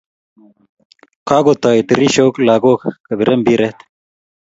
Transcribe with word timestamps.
Kako 1.27 1.51
toi 1.61 1.79
tirishok 1.87 2.33
lakok 2.47 2.81
kipire 3.05 3.33
mbiret 3.41 3.77